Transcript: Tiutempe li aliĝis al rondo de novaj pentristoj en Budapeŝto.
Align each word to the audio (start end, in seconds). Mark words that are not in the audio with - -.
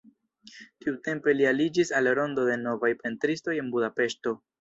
Tiutempe 0.85 1.35
li 1.35 1.45
aliĝis 1.49 1.91
al 1.99 2.09
rondo 2.19 2.45
de 2.47 2.55
novaj 2.63 2.91
pentristoj 3.03 3.55
en 3.65 3.71
Budapeŝto. 3.77 4.35